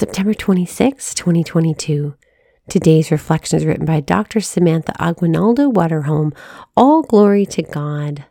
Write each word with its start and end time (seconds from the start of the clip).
September 0.00 0.32
26, 0.32 1.12
2022. 1.12 2.14
Today's 2.70 3.10
reflection 3.10 3.58
is 3.58 3.66
written 3.66 3.84
by 3.84 4.00
Dr. 4.00 4.40
Samantha 4.40 4.94
Aguinaldo 4.98 5.70
Waterholm. 5.70 6.34
All 6.74 7.02
glory 7.02 7.44
to 7.44 7.60
God. 7.60 8.24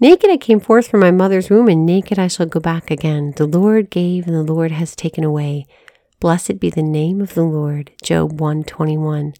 Naked 0.00 0.28
I 0.28 0.36
came 0.36 0.58
forth 0.58 0.88
from 0.88 0.98
my 0.98 1.12
mother's 1.12 1.48
womb, 1.48 1.68
and 1.68 1.86
naked 1.86 2.18
I 2.18 2.26
shall 2.26 2.46
go 2.46 2.58
back 2.58 2.90
again. 2.90 3.34
The 3.36 3.46
Lord 3.46 3.88
gave, 3.88 4.26
and 4.26 4.34
the 4.34 4.52
Lord 4.52 4.72
has 4.72 4.96
taken 4.96 5.22
away. 5.22 5.64
Blessed 6.18 6.58
be 6.58 6.70
the 6.70 6.82
name 6.82 7.20
of 7.20 7.34
the 7.34 7.44
Lord. 7.44 7.92
Job 8.02 8.40
121. 8.40 9.34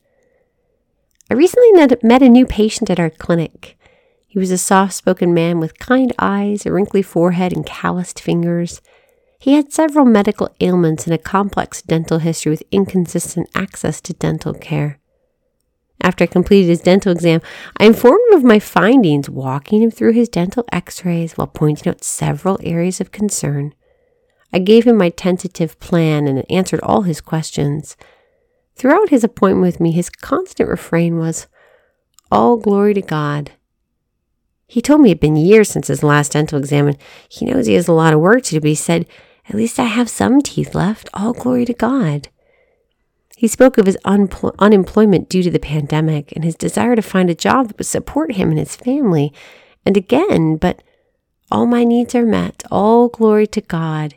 I 1.28 1.34
recently 1.34 1.72
met 2.00 2.22
a 2.22 2.28
new 2.28 2.46
patient 2.46 2.90
at 2.90 3.00
our 3.00 3.10
clinic. 3.10 3.76
He 4.28 4.38
was 4.38 4.52
a 4.52 4.56
soft 4.56 4.92
spoken 4.92 5.34
man 5.34 5.58
with 5.58 5.80
kind 5.80 6.12
eyes, 6.16 6.64
a 6.64 6.70
wrinkly 6.70 7.02
forehead, 7.02 7.52
and 7.52 7.66
calloused 7.66 8.20
fingers. 8.20 8.80
He 9.40 9.54
had 9.54 9.72
several 9.72 10.04
medical 10.04 10.50
ailments 10.60 11.04
and 11.04 11.14
a 11.14 11.18
complex 11.18 11.80
dental 11.80 12.18
history 12.18 12.50
with 12.50 12.62
inconsistent 12.72 13.48
access 13.54 14.00
to 14.00 14.12
dental 14.12 14.52
care. 14.52 14.98
After 16.02 16.24
I 16.24 16.28
completed 16.28 16.68
his 16.68 16.80
dental 16.80 17.12
exam, 17.12 17.40
I 17.76 17.86
informed 17.86 18.20
him 18.30 18.38
of 18.38 18.44
my 18.44 18.58
findings, 18.58 19.30
walking 19.30 19.82
him 19.82 19.90
through 19.90 20.12
his 20.12 20.28
dental 20.28 20.64
x 20.72 21.04
rays 21.04 21.34
while 21.34 21.46
pointing 21.46 21.88
out 21.88 22.04
several 22.04 22.58
areas 22.62 23.00
of 23.00 23.12
concern. 23.12 23.74
I 24.52 24.58
gave 24.58 24.84
him 24.86 24.96
my 24.96 25.10
tentative 25.10 25.78
plan 25.78 26.26
and 26.26 26.44
answered 26.50 26.80
all 26.82 27.02
his 27.02 27.20
questions. 27.20 27.96
Throughout 28.74 29.10
his 29.10 29.24
appointment 29.24 29.62
with 29.62 29.80
me, 29.80 29.92
his 29.92 30.10
constant 30.10 30.68
refrain 30.68 31.18
was, 31.18 31.46
All 32.30 32.56
glory 32.56 32.94
to 32.94 33.02
God. 33.02 33.52
He 34.66 34.80
told 34.80 35.00
me 35.00 35.10
it 35.10 35.14
had 35.14 35.20
been 35.20 35.36
years 35.36 35.68
since 35.68 35.88
his 35.88 36.02
last 36.02 36.32
dental 36.32 36.58
exam, 36.58 36.88
and 36.88 36.98
he 37.28 37.44
knows 37.44 37.66
he 37.66 37.74
has 37.74 37.88
a 37.88 37.92
lot 37.92 38.12
of 38.12 38.20
work 38.20 38.42
to 38.44 38.50
do, 38.52 38.60
but 38.60 38.68
he 38.68 38.74
said 38.74 39.06
at 39.48 39.54
least 39.54 39.78
I 39.78 39.84
have 39.84 40.10
some 40.10 40.40
teeth 40.42 40.74
left. 40.74 41.08
All 41.14 41.32
glory 41.32 41.64
to 41.64 41.72
God. 41.72 42.28
He 43.36 43.46
spoke 43.46 43.78
of 43.78 43.86
his 43.86 43.96
unemployment 44.04 45.28
due 45.28 45.42
to 45.44 45.50
the 45.50 45.60
pandemic 45.60 46.32
and 46.32 46.44
his 46.44 46.56
desire 46.56 46.96
to 46.96 47.02
find 47.02 47.30
a 47.30 47.34
job 47.34 47.68
that 47.68 47.78
would 47.78 47.86
support 47.86 48.32
him 48.32 48.50
and 48.50 48.58
his 48.58 48.76
family. 48.76 49.32
And 49.86 49.96
again, 49.96 50.56
but 50.56 50.82
all 51.50 51.64
my 51.64 51.84
needs 51.84 52.14
are 52.14 52.26
met. 52.26 52.62
All 52.70 53.08
glory 53.08 53.46
to 53.46 53.60
God. 53.60 54.16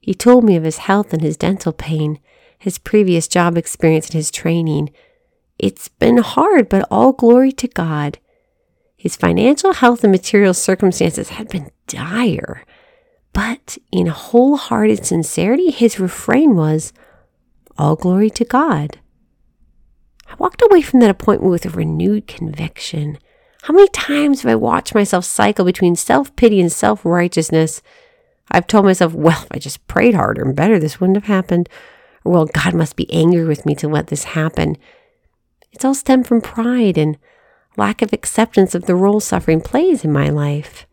He 0.00 0.14
told 0.14 0.44
me 0.44 0.54
of 0.54 0.64
his 0.64 0.78
health 0.78 1.12
and 1.12 1.22
his 1.22 1.36
dental 1.36 1.72
pain, 1.72 2.20
his 2.58 2.78
previous 2.78 3.26
job 3.26 3.56
experience 3.56 4.06
and 4.06 4.14
his 4.14 4.30
training. 4.30 4.90
It's 5.58 5.88
been 5.88 6.18
hard, 6.18 6.68
but 6.68 6.86
all 6.90 7.12
glory 7.12 7.52
to 7.52 7.68
God. 7.68 8.18
His 8.96 9.16
financial 9.16 9.72
health 9.72 10.04
and 10.04 10.12
material 10.12 10.54
circumstances 10.54 11.30
had 11.30 11.48
been 11.48 11.70
dire. 11.86 12.64
But 13.38 13.78
in 13.92 14.08
wholehearted 14.08 15.06
sincerity, 15.06 15.70
his 15.70 16.00
refrain 16.00 16.56
was, 16.56 16.92
All 17.78 17.94
glory 17.94 18.30
to 18.30 18.44
God. 18.44 18.98
I 20.28 20.34
walked 20.40 20.60
away 20.60 20.82
from 20.82 20.98
that 20.98 21.10
appointment 21.10 21.52
with 21.52 21.64
a 21.64 21.70
renewed 21.70 22.26
conviction. 22.26 23.16
How 23.62 23.74
many 23.74 23.86
times 23.90 24.42
have 24.42 24.50
I 24.50 24.56
watched 24.56 24.92
myself 24.92 25.24
cycle 25.24 25.64
between 25.64 25.94
self 25.94 26.34
pity 26.34 26.60
and 26.60 26.72
self 26.72 27.04
righteousness? 27.04 27.80
I've 28.50 28.66
told 28.66 28.84
myself, 28.84 29.14
well, 29.14 29.44
if 29.44 29.52
I 29.52 29.60
just 29.60 29.86
prayed 29.86 30.16
harder 30.16 30.42
and 30.42 30.56
better, 30.56 30.80
this 30.80 30.98
wouldn't 30.98 31.18
have 31.18 31.32
happened. 31.32 31.68
Or, 32.24 32.32
well, 32.32 32.46
God 32.46 32.74
must 32.74 32.96
be 32.96 33.08
angry 33.12 33.44
with 33.44 33.64
me 33.64 33.76
to 33.76 33.86
let 33.86 34.08
this 34.08 34.24
happen. 34.24 34.76
It's 35.70 35.84
all 35.84 35.94
stemmed 35.94 36.26
from 36.26 36.40
pride 36.40 36.98
and 36.98 37.16
lack 37.76 38.02
of 38.02 38.12
acceptance 38.12 38.74
of 38.74 38.86
the 38.86 38.96
role 38.96 39.20
suffering 39.20 39.60
plays 39.60 40.04
in 40.04 40.10
my 40.10 40.28
life. 40.28 40.87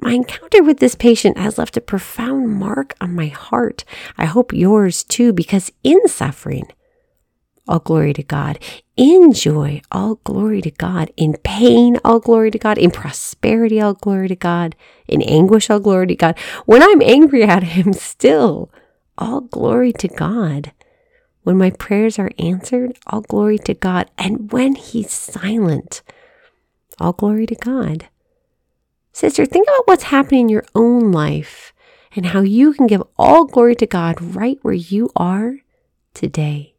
My 0.00 0.12
encounter 0.12 0.62
with 0.62 0.78
this 0.78 0.94
patient 0.94 1.36
has 1.36 1.58
left 1.58 1.76
a 1.76 1.80
profound 1.80 2.48
mark 2.48 2.94
on 3.00 3.14
my 3.14 3.26
heart. 3.28 3.84
I 4.16 4.24
hope 4.24 4.52
yours 4.52 5.04
too, 5.04 5.32
because 5.32 5.70
in 5.84 6.08
suffering, 6.08 6.68
all 7.68 7.78
glory 7.78 8.12
to 8.14 8.22
God. 8.22 8.58
In 8.96 9.32
joy, 9.32 9.80
all 9.92 10.16
glory 10.24 10.60
to 10.62 10.70
God. 10.70 11.12
In 11.16 11.36
pain, 11.44 11.98
all 12.04 12.18
glory 12.18 12.50
to 12.50 12.58
God. 12.58 12.78
In 12.78 12.90
prosperity, 12.90 13.80
all 13.80 13.94
glory 13.94 14.28
to 14.28 14.36
God. 14.36 14.74
In 15.06 15.22
anguish, 15.22 15.70
all 15.70 15.80
glory 15.80 16.08
to 16.08 16.16
God. 16.16 16.38
When 16.66 16.82
I'm 16.82 17.00
angry 17.00 17.44
at 17.44 17.62
Him, 17.62 17.92
still, 17.94 18.72
all 19.18 19.42
glory 19.42 19.92
to 19.94 20.08
God. 20.08 20.72
When 21.42 21.58
my 21.58 21.70
prayers 21.70 22.18
are 22.18 22.32
answered, 22.38 22.98
all 23.06 23.22
glory 23.22 23.58
to 23.60 23.74
God. 23.74 24.10
And 24.18 24.52
when 24.52 24.74
He's 24.74 25.12
silent, 25.12 26.02
all 26.98 27.12
glory 27.12 27.46
to 27.46 27.54
God. 27.54 28.08
Sister, 29.12 29.44
think 29.44 29.68
about 29.68 29.86
what's 29.86 30.04
happening 30.04 30.42
in 30.42 30.48
your 30.48 30.64
own 30.74 31.12
life 31.12 31.72
and 32.14 32.26
how 32.26 32.40
you 32.40 32.72
can 32.72 32.86
give 32.86 33.02
all 33.18 33.44
glory 33.44 33.74
to 33.76 33.86
God 33.86 34.20
right 34.20 34.58
where 34.62 34.74
you 34.74 35.10
are 35.16 35.58
today. 36.14 36.74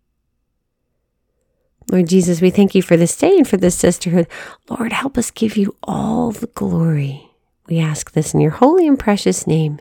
Lord 1.91 2.07
Jesus, 2.07 2.41
we 2.41 2.51
thank 2.51 2.73
you 2.73 2.81
for 2.81 2.95
this 2.95 3.15
day 3.17 3.35
and 3.37 3.47
for 3.47 3.57
this 3.57 3.75
sisterhood. 3.75 4.27
Lord, 4.69 4.93
help 4.93 5.17
us 5.17 5.31
give 5.31 5.57
you 5.57 5.75
all 5.83 6.31
the 6.31 6.47
glory. 6.47 7.29
We 7.67 7.79
ask 7.79 8.11
this 8.11 8.33
in 8.33 8.39
your 8.39 8.51
holy 8.51 8.87
and 8.87 8.97
precious 8.97 9.45
name. 9.45 9.79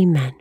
Amen. 0.00 0.36